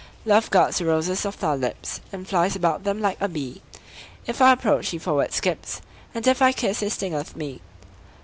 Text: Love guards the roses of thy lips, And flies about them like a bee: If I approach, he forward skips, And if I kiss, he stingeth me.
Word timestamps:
Love 0.25 0.49
guards 0.49 0.79
the 0.79 0.85
roses 0.85 1.25
of 1.27 1.39
thy 1.39 1.53
lips, 1.53 2.01
And 2.11 2.27
flies 2.27 2.55
about 2.55 2.83
them 2.83 3.01
like 3.01 3.21
a 3.21 3.27
bee: 3.29 3.61
If 4.25 4.41
I 4.41 4.51
approach, 4.53 4.89
he 4.89 4.97
forward 4.97 5.31
skips, 5.31 5.79
And 6.15 6.25
if 6.25 6.41
I 6.41 6.53
kiss, 6.53 6.79
he 6.79 6.89
stingeth 6.89 7.35
me. 7.35 7.61